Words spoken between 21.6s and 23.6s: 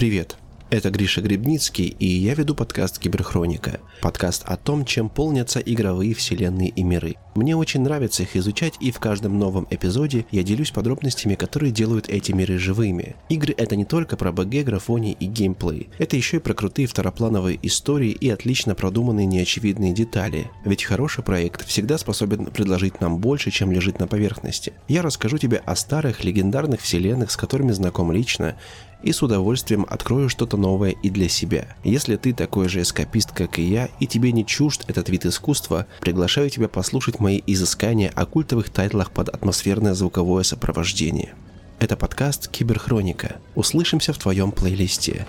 всегда способен предложить нам больше,